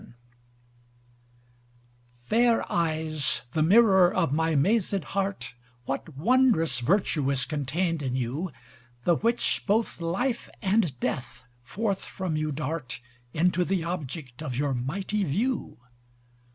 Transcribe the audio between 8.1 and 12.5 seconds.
you, The which both life and death forth from